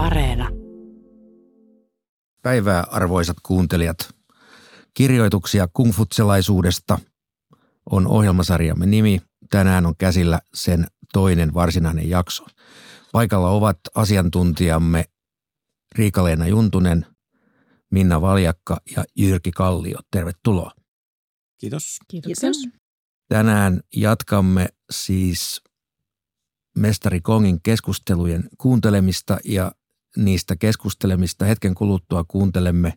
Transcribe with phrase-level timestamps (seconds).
[0.00, 0.48] Areena.
[2.42, 4.14] Päivää arvoisat kuuntelijat.
[4.94, 6.98] Kirjoituksia kungfutselaisuudesta
[7.90, 9.22] on ohjelmasarjamme nimi.
[9.50, 12.44] Tänään on käsillä sen toinen varsinainen jakso.
[13.12, 15.04] Paikalla ovat asiantuntijamme
[15.94, 17.06] Riika-Leena Juntunen,
[17.90, 19.98] Minna Valjakka ja Jyrki Kallio.
[20.10, 20.72] Tervetuloa.
[21.58, 21.98] Kiitos.
[22.08, 22.68] Kiitos.
[23.28, 25.62] Tänään jatkamme siis
[26.78, 29.72] Mestari Kongin keskustelujen kuuntelemista ja
[30.16, 32.92] niistä keskustelemista hetken kuluttua kuuntelemme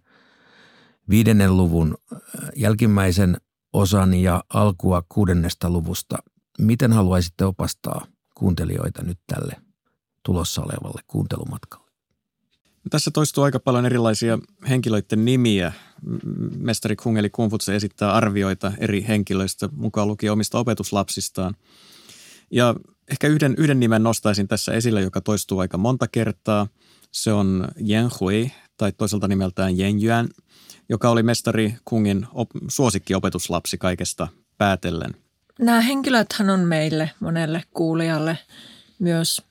[1.10, 2.20] viidennen luvun äh,
[2.56, 3.38] jälkimmäisen
[3.74, 6.18] osan ja alkua kuudennesta luvusta.
[6.60, 9.56] Miten haluaisitte opastaa kuuntelijoita nyt tälle
[10.24, 11.84] tulossa olevalle kuuntelumatkalle?
[12.90, 15.74] Tässä toistuu aika paljon erilaisia henkilöiden nimiä.
[16.58, 21.56] Mestari Kung eli Kungfutse esittää arvioita eri henkilöistä, mukaan lukien omista opetuslapsistaan.
[22.52, 22.76] Ja
[23.12, 26.68] ehkä yhden, yhden nimen nostaisin tässä esille, joka toistuu aika monta kertaa.
[27.14, 30.30] Se on Yen Hui, tai toiselta nimeltään Yen Yuan,
[30.90, 35.16] joka oli mestari Kungin op- suosikkiopetuslapsi kaikesta päätellen.
[35.60, 38.38] Nämä henkilöthän on meille, monelle kuulijalle,
[39.00, 39.42] myös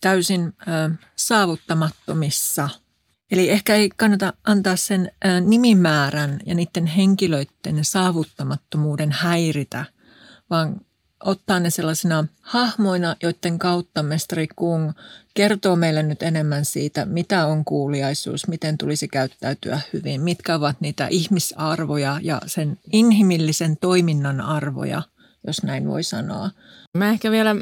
[0.00, 2.68] täysin ö, saavuttamattomissa.
[3.30, 9.84] Eli ehkä ei kannata antaa sen ö, nimimäärän ja niiden henkilöiden saavuttamattomuuden häiritä,
[10.50, 10.80] vaan
[11.24, 14.92] ottaa ne sellaisina hahmoina, joiden kautta mestari Kung
[15.34, 21.06] kertoo meille nyt enemmän siitä, mitä on kuuliaisuus, miten tulisi käyttäytyä hyvin, mitkä ovat niitä
[21.10, 25.02] ihmisarvoja ja sen inhimillisen toiminnan arvoja,
[25.46, 26.50] jos näin voi sanoa.
[26.98, 27.56] Mä ehkä vielä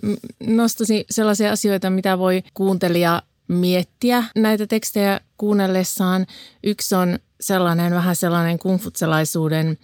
[0.46, 6.26] nostaisin sellaisia asioita, mitä voi kuuntelija miettiä näitä tekstejä kuunnellessaan.
[6.64, 9.78] Yksi on sellainen vähän sellainen kungfutselaisuuden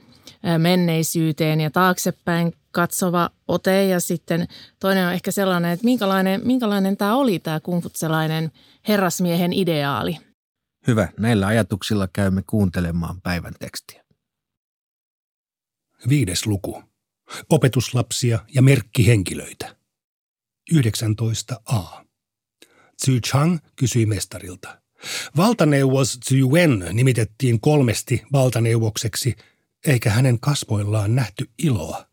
[0.58, 4.48] menneisyyteen ja taaksepäin katsova ote ja sitten
[4.80, 8.52] toinen on ehkä sellainen, että minkälainen, minkälainen tämä oli tämä kungfutselainen
[8.88, 10.18] herrasmiehen ideaali.
[10.86, 14.04] Hyvä, näillä ajatuksilla käymme kuuntelemaan päivän tekstiä.
[16.08, 16.82] Viides luku.
[17.50, 19.76] Opetuslapsia ja merkkihenkilöitä.
[20.74, 22.04] 19a.
[23.04, 24.82] Zhu Chang kysyi mestarilta.
[25.36, 29.36] Valtaneuvos Zhu Wen nimitettiin kolmesti valtaneuvokseksi,
[29.86, 32.07] eikä hänen kasvoillaan nähty iloa.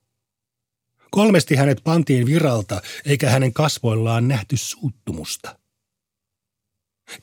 [1.15, 5.59] Kolmesti hänet pantiin viralta, eikä hänen kasvoillaan nähty suuttumusta.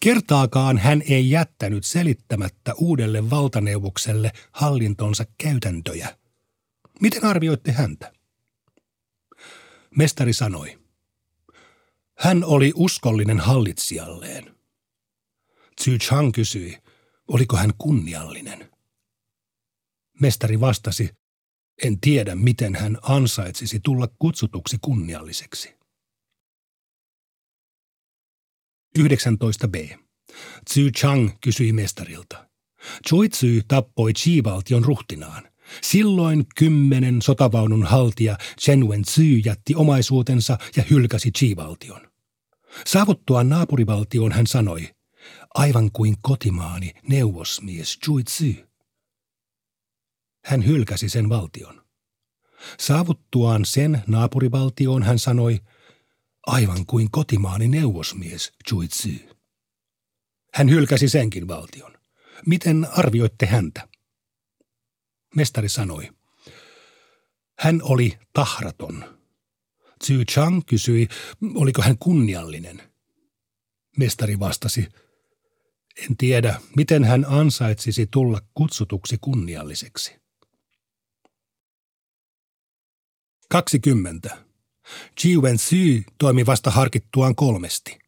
[0.01, 6.19] Kertaakaan hän ei jättänyt selittämättä uudelle valtaneuvokselle hallintonsa käytäntöjä.
[7.01, 8.13] Miten arvioitte häntä?
[9.97, 10.79] Mestari sanoi.
[12.19, 14.55] Hän oli uskollinen hallitsijalleen.
[15.83, 16.79] Zhu Chang kysyi,
[17.29, 18.71] oliko hän kunniallinen.
[20.21, 21.11] Mestari vastasi,
[21.83, 25.75] en tiedä, miten hän ansaitsisi tulla kutsutuksi kunnialliseksi.
[28.99, 29.99] 19b.
[30.73, 32.49] Zhu Chang kysyi mestarilta.
[33.09, 33.23] Zhu
[33.69, 35.49] tappoi Chi-valtion ruhtinaan.
[35.83, 42.13] Silloin kymmenen sotavaunun haltija Chen Wen-Zhu jätti omaisuutensa ja hylkäsi Chi-valtion.
[42.87, 44.89] Saavuttuaan naapurivaltioon hän sanoi,
[45.55, 48.21] aivan kuin kotimaani neuvosmies Zhu
[50.45, 51.83] hän hylkäsi sen valtion.
[52.81, 55.61] Saavuttuaan sen naapurivaltioon hän sanoi,
[56.47, 59.09] aivan kuin kotimaani neuvosmies Juitsu.
[60.55, 61.93] Hän hylkäsi senkin valtion.
[62.47, 63.89] Miten arvioitte häntä?
[65.37, 66.11] Mestari sanoi,
[67.59, 69.19] hän oli tahraton.
[70.05, 71.09] Zhu Chang kysyi,
[71.55, 72.83] oliko hän kunniallinen.
[73.97, 74.89] Mestari vastasi,
[75.97, 80.22] en tiedä, miten hän ansaitsisi tulla kutsutuksi kunnialliseksi.
[83.53, 84.39] 20.
[85.25, 87.99] Ji Wen-sy toimi vasta harkittuaan kolmesti.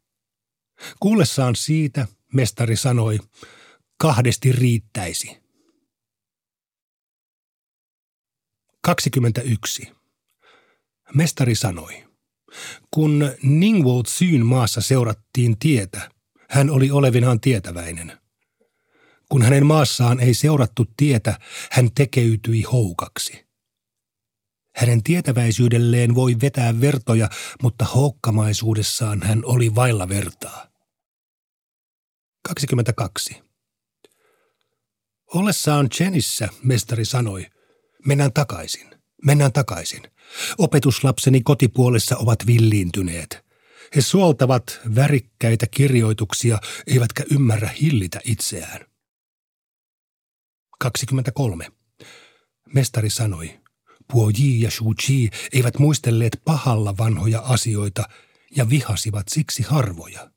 [1.00, 3.18] Kuullessaan siitä mestari sanoi,
[4.00, 5.36] kahdesti riittäisi.
[8.80, 9.88] 21.
[11.14, 12.04] Mestari sanoi,
[12.90, 16.10] kun Ningwo Tsyn maassa seurattiin tietä,
[16.50, 18.20] hän oli olevinaan tietäväinen.
[19.28, 21.38] Kun hänen maassaan ei seurattu tietä,
[21.70, 23.43] hän tekeytyi houkaksi.
[24.76, 27.28] Hänen tietäväisyydelleen voi vetää vertoja,
[27.62, 30.66] mutta houkkamaisuudessaan hän oli vailla vertaa.
[32.42, 33.42] 22.
[35.34, 37.46] Ollessaan Chenissä mestari sanoi,
[38.06, 38.90] mennään takaisin,
[39.24, 40.02] mennään takaisin.
[40.58, 43.44] Opetuslapseni kotipuolessa ovat villiintyneet.
[43.96, 48.86] He suoltavat värikkäitä kirjoituksia, eivätkä ymmärrä hillitä itseään.
[50.80, 51.72] 23.
[52.74, 53.60] Mestari sanoi,
[54.12, 58.04] Puoji ja Shuji eivät muistelleet pahalla vanhoja asioita
[58.56, 60.30] ja vihasivat siksi harvoja.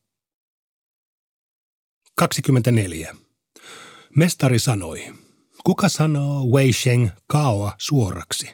[2.15, 3.15] 24.
[4.15, 5.13] Mestari sanoi,
[5.63, 8.49] kuka sanoo Wei Sheng kaoa suoraksi?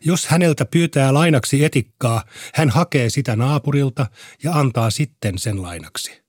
[0.00, 2.24] Jos häneltä pyytää lainaksi etikkaa,
[2.54, 4.06] hän hakee sitä naapurilta
[4.42, 6.24] ja antaa sitten sen lainaksi.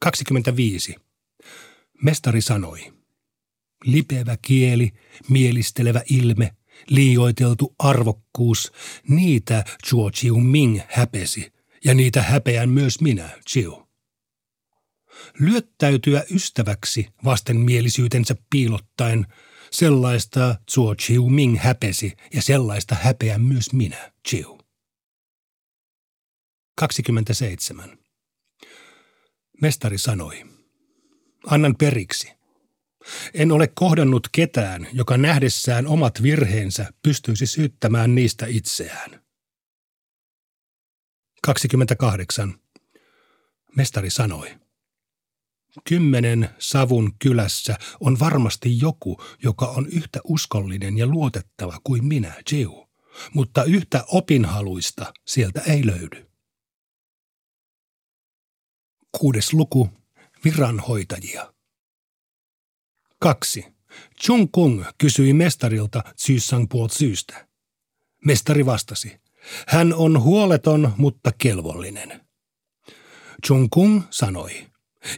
[0.00, 0.96] 25.
[2.02, 2.92] Mestari sanoi,
[3.84, 4.92] lipevä kieli,
[5.28, 6.56] mielistelevä ilme,
[6.88, 8.72] liioiteltu arvokkuus,
[9.08, 11.52] niitä Chuo Chiu Ming häpesi,
[11.84, 13.88] ja niitä häpeän myös minä, Chiu.
[15.40, 19.26] Lyöttäytyä ystäväksi vastenmielisyytensä piilottaen,
[19.70, 24.58] sellaista Chuo Chiu Ming häpesi, ja sellaista häpeän myös minä, Chiu.
[26.76, 27.98] 27.
[29.62, 30.44] Mestari sanoi,
[31.46, 32.37] annan periksi.
[33.34, 39.22] En ole kohdannut ketään, joka nähdessään omat virheensä pystyisi syyttämään niistä itseään.
[41.42, 42.54] 28.
[43.76, 44.58] Mestari sanoi.
[45.88, 52.88] Kymmenen savun kylässä on varmasti joku, joka on yhtä uskollinen ja luotettava kuin minä, Jiu,
[53.34, 56.30] mutta yhtä opinhaluista sieltä ei löydy.
[59.18, 59.90] Kuudes luku.
[60.44, 61.54] Viranhoitajia.
[63.20, 63.64] Kaksi.
[64.24, 67.48] Chung Kung kysyi mestarilta Tsysangpuot syystä.
[68.24, 69.20] Mestari vastasi.
[69.66, 72.20] Hän on huoleton, mutta kelvollinen.
[73.46, 74.66] Chung Kung sanoi.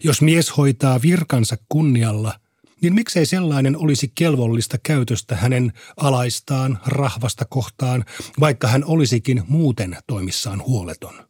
[0.05, 2.41] Jos mies hoitaa virkansa kunnialla,
[2.83, 8.05] niin miksei sellainen olisi kelvollista käytöstä hänen alaistaan, rahvasta kohtaan,
[8.41, 11.29] vaikka hän olisikin muuten toimissaan huoleton.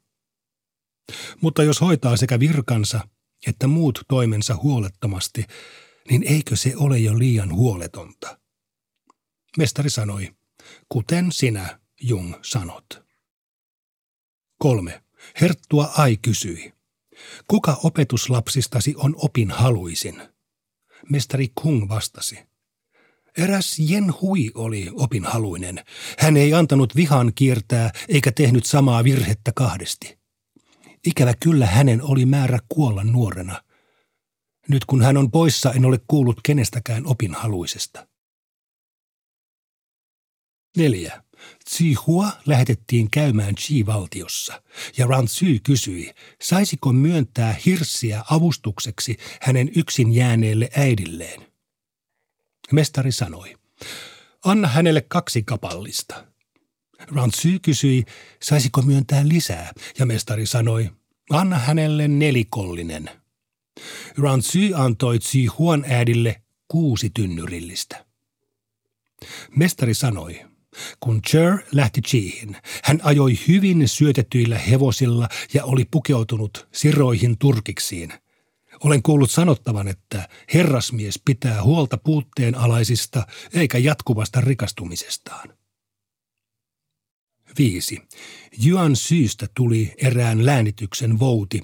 [1.41, 3.01] Mutta jos hoitaa sekä virkansa
[3.47, 5.45] että muut toimensa huolettomasti,
[6.11, 8.39] niin eikö se ole jo liian huoletonta?
[9.59, 10.35] Mestari sanoi,
[10.89, 13.05] kuten sinä, Jung, sanot.
[14.59, 15.03] Kolme.
[15.41, 16.73] Herttua Ai kysyi.
[17.49, 20.23] Kuka opetuslapsistasi on opinhaluisin?
[21.09, 22.39] Mestari Kung vastasi.
[23.39, 25.85] Eräs Jen Hui oli opinhaluinen.
[26.19, 30.19] Hän ei antanut vihan kiertää eikä tehnyt samaa virhettä kahdesti.
[31.07, 33.63] Ikävä kyllä hänen oli määrä kuolla nuorena.
[34.71, 38.07] Nyt kun hän on poissa, en ole kuullut kenestäkään opinhaluisesta.
[40.77, 41.23] 4.
[42.07, 44.63] Hua lähetettiin käymään Chi-valtiossa,
[44.97, 46.13] ja Ranzy kysyi,
[46.43, 51.47] saisiko myöntää hirssiä avustukseksi hänen yksin jääneelle äidilleen.
[52.73, 53.57] Mestari sanoi,
[54.45, 56.25] anna hänelle kaksi kapallista.
[57.01, 58.05] Ranzy kysyi,
[58.43, 60.91] saisiko myöntää lisää, ja mestari sanoi,
[61.31, 63.20] anna hänelle nelikollinen.
[64.19, 65.19] Ranzy antoi
[65.59, 68.07] Huan äidille kuusi tynnyrillistä.
[69.57, 70.41] Mestari sanoi,
[71.01, 78.13] kun Cher lähti Chiihin, hän ajoi hyvin syötetyillä hevosilla ja oli pukeutunut siroihin turkiksiin.
[78.85, 85.60] Olen kuullut sanottavan, että herrasmies pitää huolta puutteen alaisista eikä jatkuvasta rikastumisestaan.
[87.59, 88.03] 5.
[88.59, 91.63] Juan syystä tuli erään läänityksen vouti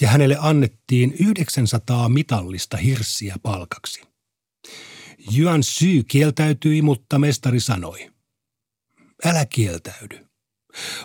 [0.00, 4.02] ja hänelle annettiin 900 mitallista hirssiä palkaksi.
[5.30, 8.10] Juan syy kieltäytyi, mutta mestari sanoi,
[9.24, 10.26] älä kieltäydy.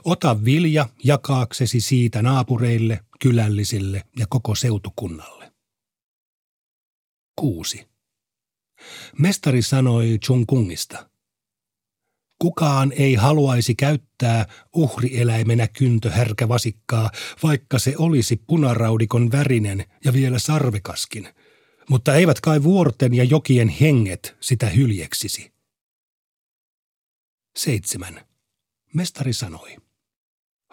[0.05, 5.51] Ota vilja jakaaksesi siitä naapureille, kylällisille ja koko seutukunnalle.
[7.35, 7.87] 6.
[9.19, 11.08] Mestari sanoi Kungista.
[12.39, 17.11] Kukaan ei haluaisi käyttää uhrieläimenä kyntöhärkävasikkaa,
[17.43, 21.27] vaikka se olisi punaraudikon värinen ja vielä sarvekaskin,
[21.89, 25.51] mutta eivät kai vuorten ja jokien henget sitä hyljeksisi.
[27.57, 28.21] 7.
[28.93, 29.77] Mestari sanoi.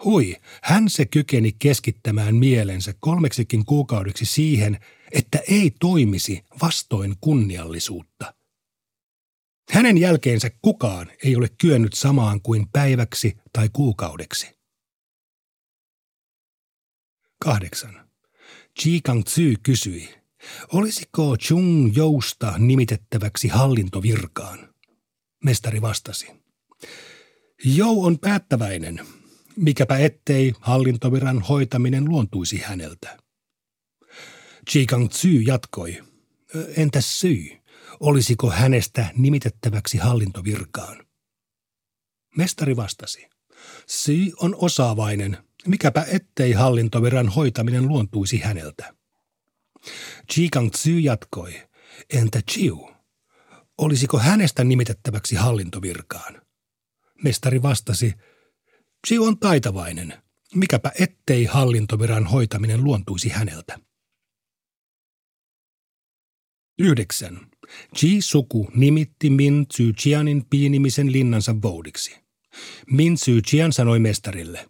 [0.03, 4.79] Hui, hän se kykeni keskittämään mielensä kolmeksikin kuukaudeksi siihen,
[5.11, 8.36] että ei toimisi vastoin kunniallisuutta.
[9.69, 14.57] Hänen jälkeensä kukaan ei ole kyennyt samaan kuin päiväksi tai kuukaudeksi.
[17.39, 18.09] 8.
[18.79, 20.09] Chi Kang Tzu kysyi,
[20.73, 24.73] olisiko Chung Jousta nimitettäväksi hallintovirkaan?
[25.43, 26.27] Mestari vastasi.
[27.65, 28.99] Jou on päättäväinen,
[29.55, 33.17] mikäpä ettei hallintoviran hoitaminen luontuisi häneltä.
[34.69, 36.03] Chi Kang Tzu jatkoi,
[36.77, 37.57] entäs syy?
[37.99, 41.07] Olisiko hänestä nimitettäväksi hallintovirkaan.
[42.37, 43.29] Mestari vastasi,
[43.87, 45.37] Sy on osaavainen,
[45.67, 48.95] mikäpä ettei hallintoviran hoitaminen luontuisi häneltä.
[50.33, 51.67] Chi Kang Tzu jatkoi,
[52.13, 52.89] entä Chiu?
[53.77, 56.41] Olisiko hänestä nimitettäväksi hallintovirkaan?
[57.23, 58.13] Mestari vastasi,
[59.07, 60.23] Chiu on taitavainen,
[60.55, 63.79] mikäpä ettei hallintoviran hoitaminen luontuisi häneltä.
[66.79, 67.46] Yhdeksän.
[68.01, 72.15] Ji-suku nimitti Min Tzu-chianin piinimisen linnansa voudiksi.
[72.91, 74.69] Min Tzu-chian sanoi mestarille,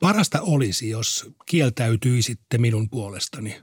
[0.00, 3.62] parasta olisi, jos kieltäytyisitte minun puolestani.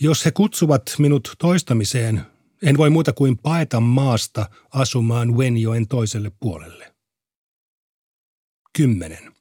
[0.00, 2.22] Jos he kutsuvat minut toistamiseen,
[2.62, 6.94] en voi muuta kuin paeta maasta asumaan Wenjoen toiselle puolelle.
[8.76, 9.32] 10.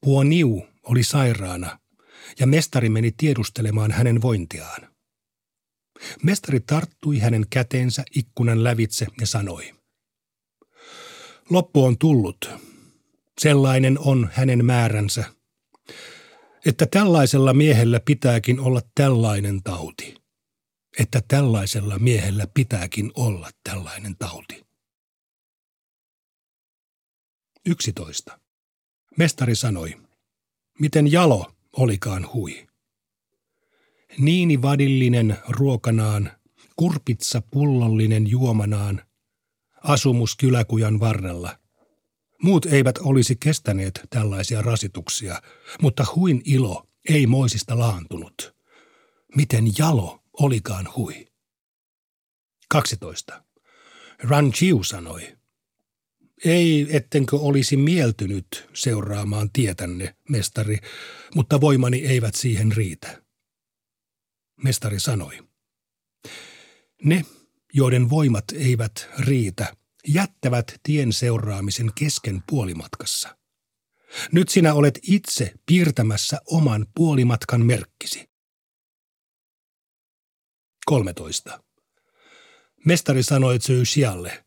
[0.00, 1.78] Puoniu oli sairaana
[2.38, 4.95] ja mestari meni tiedustelemaan hänen vointiaan.
[6.22, 9.74] Mestari tarttui hänen käteensä ikkunan lävitse ja sanoi.
[11.50, 12.50] Loppu on tullut.
[13.40, 15.24] Sellainen on hänen määränsä.
[16.66, 20.14] Että tällaisella miehellä pitääkin olla tällainen tauti.
[20.98, 24.66] Että tällaisella miehellä pitääkin olla tällainen tauti.
[27.66, 28.40] 11.
[29.16, 29.96] Mestari sanoi,
[30.80, 32.65] miten jalo olikaan hui.
[34.18, 36.30] Niini vadillinen ruokanaan,
[36.76, 39.02] kurpitsa pullollinen juomanaan,
[39.82, 41.58] asumus kyläkujan varrella.
[42.42, 45.42] Muut eivät olisi kestäneet tällaisia rasituksia,
[45.80, 48.54] mutta huin ilo ei moisista laantunut.
[49.36, 51.26] Miten jalo olikaan hui.
[52.68, 53.44] 12.
[54.18, 55.36] Ran Chiu sanoi,
[56.44, 60.78] ei, ettenkö olisi mieltynyt seuraamaan tietänne, mestari,
[61.34, 63.25] mutta voimani eivät siihen riitä.
[64.64, 65.38] Mestari sanoi.
[67.04, 67.24] Ne,
[67.72, 69.76] joiden voimat eivät riitä,
[70.08, 73.36] jättävät tien seuraamisen kesken puolimatkassa.
[74.32, 78.30] Nyt sinä olet itse piirtämässä oman puolimatkan merkkisi.
[80.86, 81.60] 13.
[82.84, 84.44] Mestari sanoi Zhu Xialle,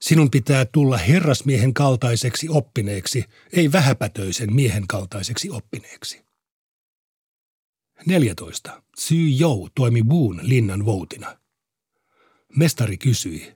[0.00, 6.23] sinun pitää tulla herrasmiehen kaltaiseksi oppineeksi, ei vähäpätöisen miehen kaltaiseksi oppineeksi.
[8.06, 8.82] 14.
[8.98, 11.38] Sy Jou toimi Wuun linnan voutina.
[12.56, 13.54] Mestari kysyi,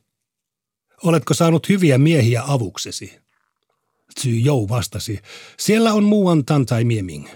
[1.03, 3.19] oletko saanut hyviä miehiä avuksesi?
[4.21, 5.19] Sy Jou vastasi,
[5.59, 7.29] siellä on muuan Tantai Mieming.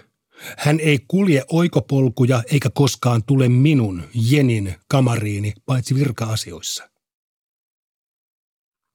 [0.59, 6.91] Hän ei kulje oikopolkuja eikä koskaan tule minun, Jenin, kamariini, paitsi virka-asioissa.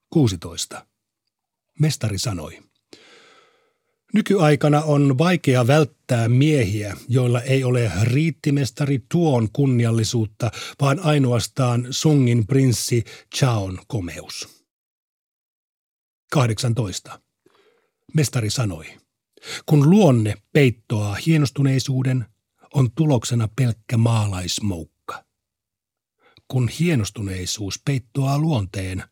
[0.10, 0.86] 16.
[1.80, 2.67] Mestari sanoi.
[4.14, 13.04] Nykyaikana on vaikea välttää miehiä, joilla ei ole riittimestari tuon kunniallisuutta, vaan ainoastaan Sungin prinssi
[13.36, 14.66] Chaon komeus.
[16.32, 17.22] 18.
[18.14, 18.86] Mestari sanoi.
[19.66, 22.26] Kun luonne peittoaa hienostuneisuuden,
[22.74, 25.24] on tuloksena pelkkä maalaismoukka.
[26.48, 29.04] Kun hienostuneisuus peittoaa luonteen,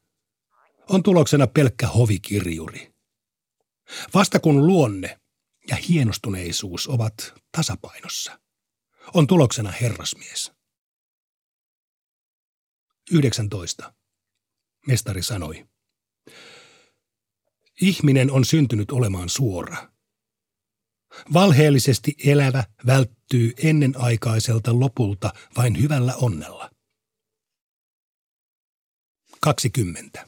[0.90, 2.95] on tuloksena pelkkä hovikirjuri.
[4.14, 5.20] Vasta kun luonne
[5.68, 8.40] ja hienostuneisuus ovat tasapainossa,
[9.14, 10.52] on tuloksena herrasmies.
[13.12, 13.94] 19.
[14.88, 15.66] Mestari sanoi.
[17.82, 19.92] Ihminen on syntynyt olemaan suora.
[21.34, 26.72] Valheellisesti elävä välttyy ennenaikaiselta lopulta vain hyvällä onnella.
[29.42, 30.28] 20.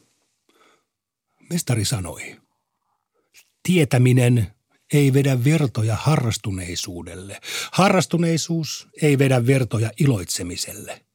[1.50, 2.47] Mestari sanoi.
[3.68, 4.54] Tietäminen
[4.94, 7.42] ei vedä vertoja harrastuneisuudelle.
[7.72, 11.06] Harrastuneisuus ei vedä vertoja iloitsemiselle.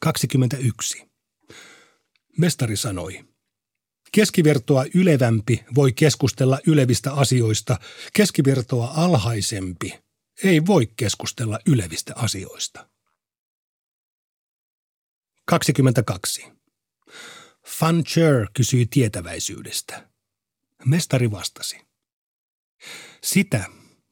[0.00, 1.02] 21.
[2.38, 3.24] Mestari sanoi.
[4.12, 7.80] Keskivertoa ylevämpi voi keskustella ylevistä asioista,
[8.12, 9.98] keskivertoa alhaisempi
[10.44, 12.88] ei voi keskustella ylevistä asioista.
[15.44, 16.44] 22.
[17.66, 20.15] Fancher kysyi tietäväisyydestä.
[20.84, 21.86] Mestari vastasi.
[23.22, 23.64] Sitä,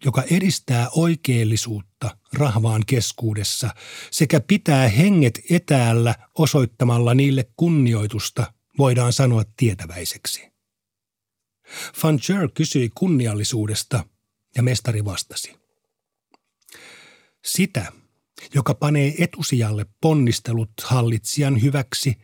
[0.05, 3.75] joka edistää oikeellisuutta rahvaan keskuudessa
[4.11, 10.49] sekä pitää henget etäällä osoittamalla niille kunnioitusta, voidaan sanoa tietäväiseksi.
[11.95, 14.05] Fancher kysyi kunniallisuudesta
[14.57, 15.57] ja mestari vastasi.
[17.45, 17.93] Sitä,
[18.55, 22.17] joka panee etusijalle ponnistelut hallitsijan hyväksi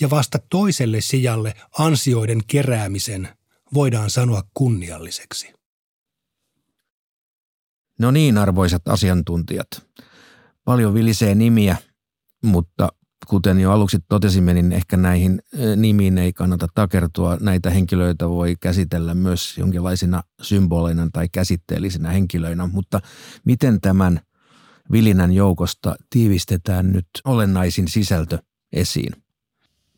[0.00, 3.28] ja vasta toiselle sijalle ansioiden keräämisen–
[3.74, 5.52] voidaan sanoa kunnialliseksi.
[7.98, 9.68] No niin, arvoisat asiantuntijat.
[10.64, 11.76] Paljon vilisee nimiä,
[12.42, 12.88] mutta
[13.26, 15.42] kuten jo aluksi totesimme, niin ehkä näihin
[15.76, 17.36] nimiin ei kannata takertua.
[17.40, 23.00] Näitä henkilöitä voi käsitellä myös jonkinlaisina symboleina tai käsitteellisinä henkilöinä, mutta
[23.44, 24.20] miten tämän
[24.92, 28.38] vilinän joukosta tiivistetään nyt olennaisin sisältö
[28.72, 29.25] esiin?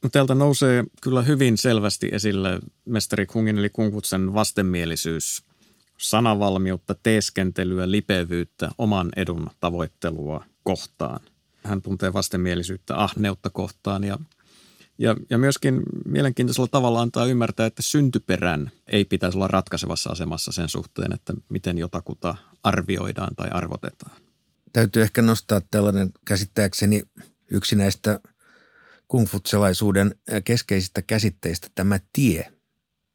[0.03, 5.43] No, täältä nousee kyllä hyvin selvästi esille mestari Kungin eli Kungfutsen vastenmielisyys,
[5.99, 11.21] sanavalmiutta, teeskentelyä, lipevyyttä, oman edun tavoittelua kohtaan.
[11.65, 14.19] Hän tuntee vastenmielisyyttä ahneutta kohtaan ja,
[14.99, 20.69] ja, ja myöskin mielenkiintoisella tavalla antaa ymmärtää, että syntyperän ei pitäisi olla ratkaisevassa asemassa sen
[20.69, 24.17] suhteen, että miten jotakuta arvioidaan tai arvotetaan.
[24.73, 27.03] Täytyy ehkä nostaa tällainen käsittääkseni
[27.51, 28.21] yksi näistä
[29.09, 32.53] kungfutselaisuuden keskeisistä käsitteistä, tämä tie.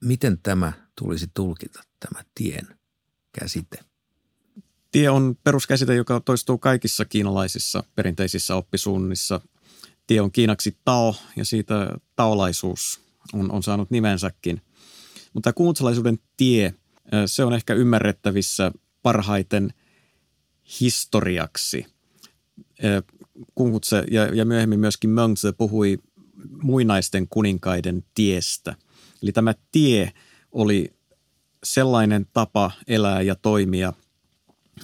[0.03, 2.67] Miten tämä tulisi tulkita, tämä tien
[3.39, 3.79] käsite?
[4.91, 9.41] Tie on peruskäsite, joka toistuu kaikissa kiinalaisissa perinteisissä oppisuunnissa.
[10.07, 13.01] Tie on kiinaksi tao ja siitä taolaisuus
[13.33, 14.61] on, on saanut nimensäkin.
[15.33, 16.73] Mutta kumutsalaisuuden tie,
[17.25, 18.71] se on ehkä ymmärrettävissä
[19.01, 19.73] parhaiten
[20.79, 21.85] historiaksi.
[23.55, 25.97] Kungutse ja, ja myöhemmin myöskin Mengzi puhui
[26.61, 28.75] muinaisten kuninkaiden tiestä.
[29.23, 30.13] Eli tämä tie
[30.51, 30.93] oli
[31.63, 33.93] sellainen tapa elää ja toimia,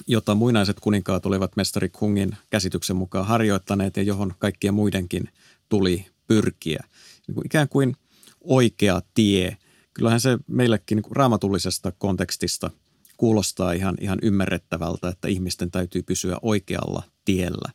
[0.06, 5.28] jota muinaiset kuninkaat olivat mestari Kungin käsityksen mukaan harjoittaneet ja johon kaikkien muidenkin
[5.68, 6.84] tuli pyrkiä.
[7.28, 7.96] Niin ikään kuin
[8.40, 9.56] oikea tie.
[9.94, 12.70] Kyllähän se meillekin niin raamatullisesta kontekstista
[13.16, 17.72] kuulostaa ihan, ihan ymmärrettävältä, että ihmisten täytyy pysyä oikealla tiellä.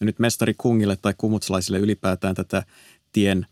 [0.00, 2.62] Ja nyt mestari Kungille tai kumutsalaisille ylipäätään tätä
[3.12, 3.46] tien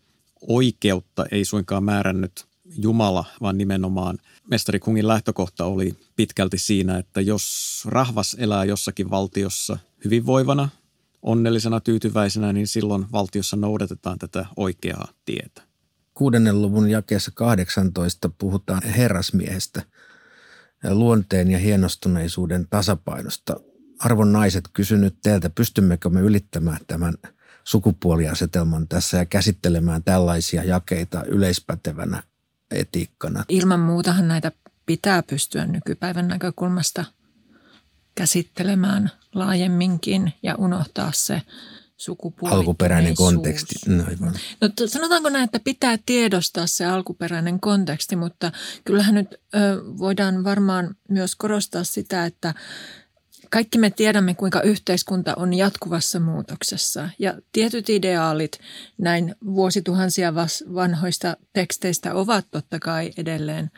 [0.47, 4.19] oikeutta ei suinkaan määrännyt Jumala, vaan nimenomaan
[4.49, 7.43] mestari Kungin lähtökohta oli pitkälti siinä, että jos
[7.85, 10.69] rahvas elää jossakin valtiossa hyvinvoivana,
[11.21, 15.61] onnellisena, tyytyväisenä, niin silloin valtiossa noudatetaan tätä oikeaa tietä.
[16.13, 19.83] Kuudennen luvun jakeessa 18 puhutaan herrasmiehestä,
[20.89, 23.59] luonteen ja hienostuneisuuden tasapainosta.
[24.05, 27.13] Arvon naiset, kysynyt teiltä, pystymmekö me ylittämään tämän
[27.63, 32.23] sukupuoliasetelman tässä ja käsittelemään tällaisia jakeita yleispätevänä
[32.71, 33.45] etiikkana.
[33.49, 34.51] Ilman muutahan näitä
[34.85, 37.05] pitää pystyä nykypäivän näkökulmasta
[38.15, 41.41] käsittelemään laajemminkin ja unohtaa se
[42.43, 43.75] Alkuperäinen konteksti.
[43.85, 44.03] No,
[44.61, 48.51] no, sanotaanko näin, että pitää tiedostaa se alkuperäinen konteksti, mutta
[48.85, 49.57] kyllähän nyt ö,
[49.97, 52.53] voidaan varmaan myös korostaa sitä, että
[53.53, 57.09] kaikki me tiedämme, kuinka yhteiskunta on jatkuvassa muutoksessa.
[57.19, 58.59] Ja tietyt ideaalit
[58.97, 60.33] näin vuosituhansia
[60.75, 63.71] vanhoista teksteistä ovat totta kai edelleen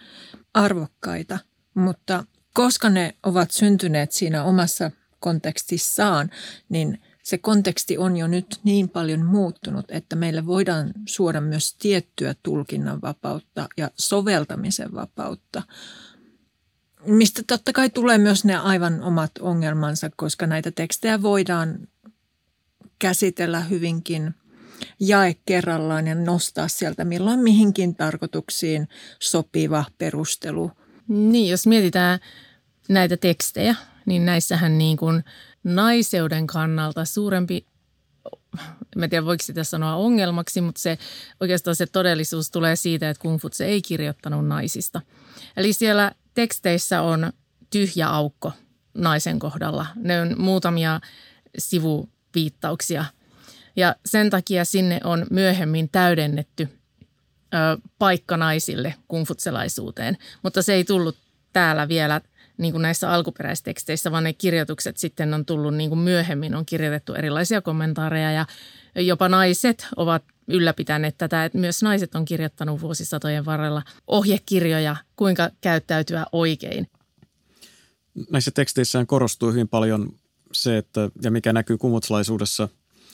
[0.54, 1.40] arvokkaita,
[1.74, 6.30] mutta koska ne ovat syntyneet siinä omassa kontekstissaan,
[6.70, 12.36] niin se konteksti on jo nyt niin paljon muuttunut, että meille voidaan suoda myös tiettyä
[12.44, 15.64] tulkinnan vapautta ja soveltamisen vapautta
[17.08, 21.88] mistä totta kai tulee myös ne aivan omat ongelmansa, koska näitä tekstejä voidaan
[23.00, 24.36] käsitellä hyvinkin
[25.00, 28.88] jae kerrallaan ja nostaa sieltä milloin mihinkin tarkoituksiin
[29.20, 30.72] sopiva perustelu.
[31.08, 32.20] Niin, jos mietitään
[32.90, 35.24] näitä tekstejä, niin näissähän niin kuin
[35.64, 37.66] naiseuden kannalta suurempi
[39.04, 40.98] en tiedä voiko sitä sanoa ongelmaksi, mutta se
[41.40, 45.02] oikeastaan se todellisuus tulee siitä, että Kung se ei kirjoittanut naisista.
[45.58, 47.34] Eli siellä teksteissä on
[47.70, 48.52] tyhjä aukko
[48.94, 49.86] naisen kohdalla.
[49.96, 51.02] Ne on muutamia
[51.58, 53.06] sivuviittauksia.
[53.76, 56.70] Ja sen takia sinne on myöhemmin täydennetty
[57.54, 57.58] ö,
[58.00, 60.18] paikka naisille kungfutselaisuuteen.
[60.44, 61.18] Mutta se ei tullut
[61.54, 62.22] täällä vielä
[62.58, 67.14] niin kuin näissä alkuperäisteksteissä, vaan ne kirjoitukset sitten on tullut niin kuin myöhemmin, on kirjoitettu
[67.14, 68.46] erilaisia kommentaareja ja
[68.96, 76.26] jopa naiset ovat ylläpitäneet tätä, että myös naiset on kirjoittanut vuosisatojen varrella ohjekirjoja, kuinka käyttäytyä
[76.32, 76.88] oikein.
[78.32, 80.10] Näissä teksteissä korostuu hyvin paljon
[80.52, 82.70] se, että, ja mikä näkyy kumutsalaisuudessa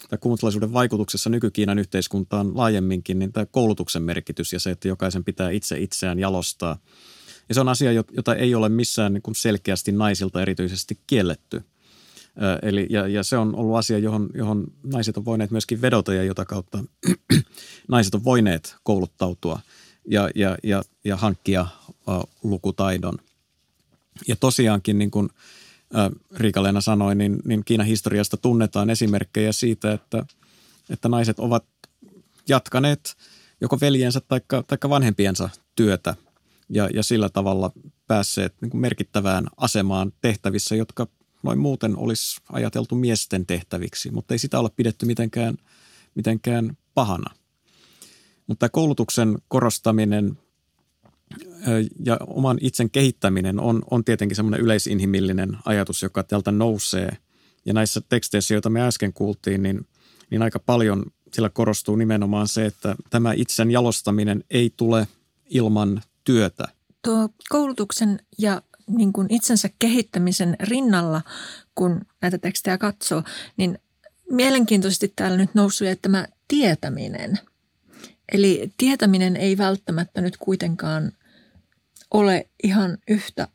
[0.09, 5.49] tai kumutsalaisuuden vaikutuksessa nykykiinan yhteiskuntaan laajemminkin, niin tämä koulutuksen merkitys ja se, että jokaisen pitää
[5.49, 6.77] itse itseään jalostaa.
[7.51, 11.61] Ja se on asia, jota ei ole missään niin selkeästi naisilta erityisesti kielletty–
[12.61, 16.23] Eli, ja, ja se on ollut asia, johon, johon naiset on voineet myöskin vedota ja
[16.23, 16.83] jota kautta
[17.87, 19.59] naiset on voineet kouluttautua
[20.07, 23.17] ja, ja, ja, ja hankkia uh, lukutaidon.
[24.27, 25.29] Ja tosiaankin, niin kuin
[26.35, 30.25] Riika-Leena sanoi, niin, niin Kiinan historiasta tunnetaan esimerkkejä siitä, että,
[30.89, 31.65] että naiset ovat
[32.49, 33.17] jatkaneet
[33.61, 36.15] joko veljensä tai vanhempiensa työtä
[36.71, 37.71] ja, ja sillä tavalla
[38.07, 41.07] päässeet niin kuin merkittävään asemaan tehtävissä, jotka
[41.43, 45.57] noin muuten olisi ajateltu miesten tehtäviksi, mutta ei sitä ole pidetty mitenkään,
[46.15, 47.35] mitenkään pahana.
[48.47, 50.37] Mutta koulutuksen korostaminen
[52.05, 57.17] ja oman itsen kehittäminen on, on tietenkin semmoinen yleisinhimillinen ajatus, joka tältä nousee.
[57.65, 59.87] Ja näissä teksteissä, joita me äsken kuultiin, niin,
[60.29, 65.07] niin aika paljon sillä korostuu nimenomaan se, että tämä itsen jalostaminen ei tule
[65.49, 66.67] ilman työtä.
[67.01, 71.21] Tuo koulutuksen ja niin kuin itsensä kehittämisen rinnalla,
[71.75, 73.23] kun näitä tekstejä katsoo,
[73.57, 73.79] niin
[74.29, 77.39] mielenkiintoisesti täällä nyt noussut että tämä tietäminen.
[78.31, 81.11] Eli tietäminen ei välttämättä nyt kuitenkaan
[82.11, 83.47] ole ihan yhtä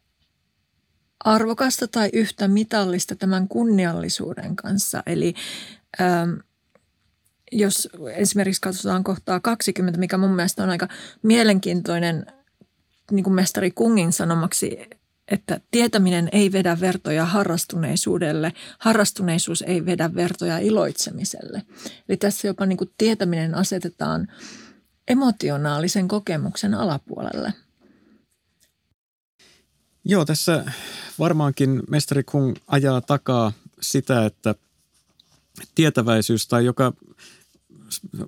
[1.24, 5.02] arvokasta tai yhtä mitallista tämän kunniallisuuden kanssa.
[5.06, 5.34] Eli
[6.00, 6.30] ähm,
[7.52, 10.88] jos esimerkiksi katsotaan kohtaa 20, mikä mun mielestä on aika
[11.22, 12.26] mielenkiintoinen
[13.10, 14.78] niin kuin mestari Kungin sanomaksi,
[15.28, 21.62] että tietäminen ei vedä vertoja harrastuneisuudelle, harrastuneisuus ei vedä vertoja iloitsemiselle.
[22.08, 24.28] Eli tässä jopa niin kuin tietäminen asetetaan
[25.08, 27.52] emotionaalisen kokemuksen alapuolelle.
[30.04, 30.64] Joo, tässä
[31.18, 34.54] varmaankin mestari Kung ajaa takaa sitä, että
[35.74, 36.92] tietäväisyys tai joka,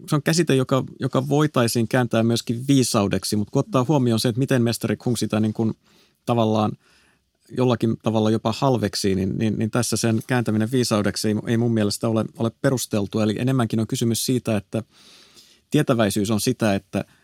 [0.06, 4.38] se on käsite, joka, joka voitaisiin kääntää myöskin viisaudeksi, mutta kun ottaa huomioon se, että
[4.38, 5.74] miten mestari Kung sitä niin kuin
[6.26, 6.72] tavallaan
[7.56, 12.08] jollakin tavalla jopa halveksi, niin, niin, niin tässä sen kääntäminen viisaudeksi ei, ei mun mielestä
[12.08, 13.20] ole, ole perusteltu.
[13.20, 14.82] Eli enemmänkin on kysymys siitä, että
[15.70, 17.04] tietäväisyys on sitä, että–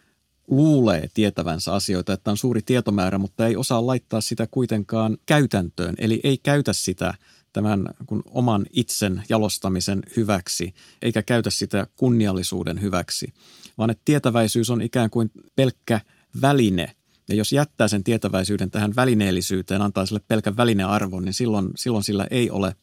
[0.48, 5.94] luulee tietävänsä asioita, että on suuri tietomäärä, mutta ei osaa laittaa sitä kuitenkaan käytäntöön.
[5.98, 7.14] Eli ei käytä sitä
[7.54, 13.34] tämän kun oman itsen jalostamisen hyväksi, eikä käytä sitä kunniallisuuden hyväksi,
[13.78, 16.00] vaan että tietäväisyys on ikään kuin pelkkä
[16.42, 16.96] väline.
[17.28, 22.26] Ja jos jättää sen tietäväisyyden tähän välineellisyyteen, antaa sille pelkän välinearvon, niin silloin, silloin sillä
[22.30, 22.76] ei ole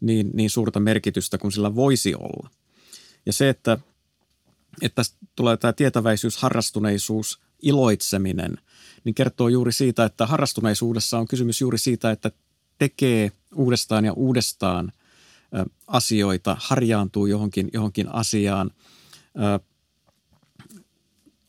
[0.00, 2.50] niin, niin suurta merkitystä kuin sillä voisi olla.
[3.26, 3.78] Ja se, että
[4.82, 5.02] että
[5.36, 8.58] tulee tämä tietäväisyys, harrastuneisuus, iloitseminen,
[9.04, 12.30] niin kertoo juuri siitä, että harrastuneisuudessa on kysymys juuri siitä, että
[12.78, 14.92] tekee uudestaan ja uudestaan
[15.86, 18.70] asioita, harjaantuu johonkin, johonkin asiaan,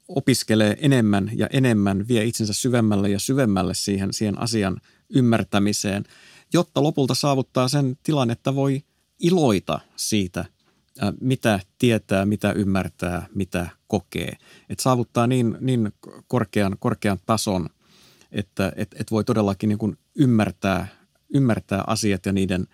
[0.08, 4.78] opiskelee enemmän ja enemmän, vie itsensä syvemmälle ja syvemmälle siihen, siihen asian
[5.10, 6.04] ymmärtämiseen,
[6.54, 8.84] jotta lopulta saavuttaa sen tilan, että voi
[9.20, 10.46] iloita siitä–
[11.22, 14.38] mitä tietää, mitä ymmärtää, mitä kokee.
[14.70, 15.94] Että saavuttaa niin, niin
[16.28, 17.70] korkean, korkean tason,
[18.32, 20.88] että et, et voi todellakin niin kuin ymmärtää,
[21.34, 22.68] ymmärtää asiat ja niiden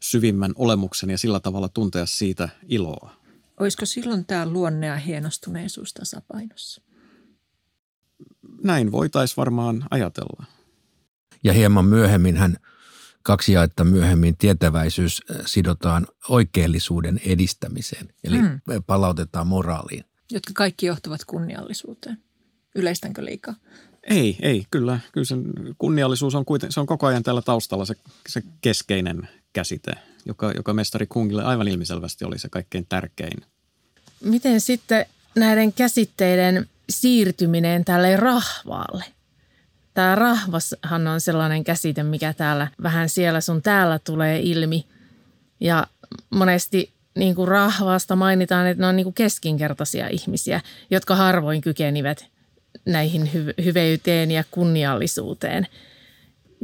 [0.00, 3.16] syvimmän olemuksen ja sillä tavalla tuntea siitä iloa.
[3.60, 6.82] Olisiko silloin tämä luonne ja hienostuneisuus tasapainossa?
[8.64, 10.44] Näin voitaisiin varmaan ajatella.
[11.44, 12.56] Ja hieman myöhemmin hän–
[13.22, 18.60] kaksi jaetta myöhemmin tietäväisyys äh, sidotaan oikeellisuuden edistämiseen, eli hmm.
[18.86, 20.04] palautetaan moraaliin.
[20.30, 22.18] Jotka kaikki johtavat kunniallisuuteen.
[22.74, 23.54] Yleistänkö liikaa?
[24.02, 25.00] Ei, ei, kyllä.
[25.12, 25.44] Kyllä sen
[25.78, 27.94] kunniallisuus on, kuiten, se on koko ajan täällä taustalla se,
[28.28, 29.92] se keskeinen käsite,
[30.26, 33.42] joka, joka mestari Kungille aivan ilmiselvästi oli se kaikkein tärkein.
[34.24, 39.04] Miten sitten näiden käsitteiden siirtyminen tälle rahvaalle–
[39.94, 44.86] Tämä rahvashan on sellainen käsite, mikä täällä vähän siellä sun täällä tulee ilmi.
[45.60, 45.86] Ja
[46.30, 50.60] monesti niin kuin rahvasta mainitaan, että ne on niin kuin keskinkertaisia ihmisiä,
[50.90, 52.26] jotka harvoin kykenivät
[52.86, 55.66] näihin hy- hyveyteen ja kunniallisuuteen.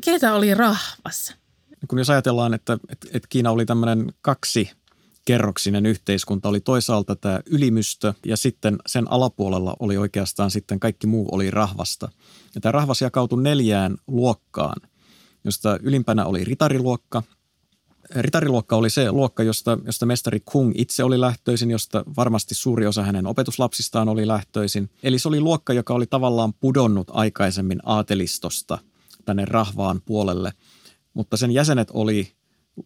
[0.04, 1.34] Keitä oli rahvas?
[1.88, 4.70] Kun jos ajatellaan, että, että, että Kiina oli tämmöinen kaksi
[5.28, 11.28] kerroksinen yhteiskunta oli toisaalta tämä ylimystö ja sitten sen alapuolella oli oikeastaan sitten kaikki muu
[11.32, 12.08] oli rahvasta.
[12.54, 14.88] Ja tämä rahvas jakautui neljään luokkaan,
[15.44, 17.22] josta ylimpänä oli ritariluokka.
[18.16, 23.02] Ritariluokka oli se luokka, josta, josta mestari Kung itse oli lähtöisin, josta varmasti suuri osa
[23.02, 24.90] hänen opetuslapsistaan oli lähtöisin.
[25.02, 28.78] Eli se oli luokka, joka oli tavallaan pudonnut aikaisemmin aatelistosta
[29.24, 30.52] tänne rahvaan puolelle.
[31.14, 32.32] Mutta sen jäsenet oli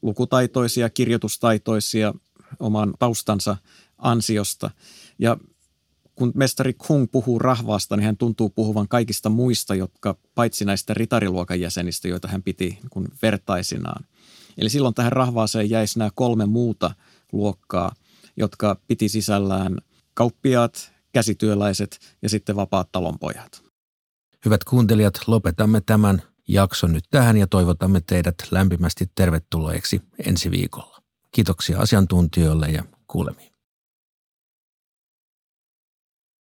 [0.02, 2.14] lukutaitoisia, kirjoitustaitoisia,
[2.60, 3.56] oman taustansa
[3.98, 4.70] ansiosta.
[5.18, 5.36] Ja
[6.14, 11.60] kun mestari Kung puhuu rahvaasta, niin hän tuntuu puhuvan kaikista muista, jotka paitsi näistä ritariluokan
[11.60, 14.04] jäsenistä, joita hän piti kun vertaisinaan.
[14.58, 16.94] Eli silloin tähän rahvaaseen jäisi nämä kolme muuta
[17.32, 17.94] luokkaa,
[18.36, 19.78] jotka piti sisällään
[20.14, 23.62] kauppiaat, käsityöläiset ja sitten vapaat talonpojat.
[24.44, 31.02] Hyvät kuuntelijat, lopetamme tämän jakson nyt tähän ja toivotamme teidät lämpimästi tervetulleeksi ensi viikolla.
[31.30, 33.51] Kiitoksia asiantuntijoille ja kuulemiin.